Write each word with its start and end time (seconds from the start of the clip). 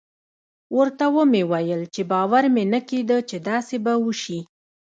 ورته 0.77 1.05
ومې 1.15 1.41
ويل 1.51 1.81
چې 1.93 2.01
باور 2.11 2.43
مې 2.53 2.63
نه 2.73 2.79
کېده 2.89 3.17
چې 3.29 3.37
داسې 3.49 3.75
به 3.85 3.93
وسي. 4.03 4.39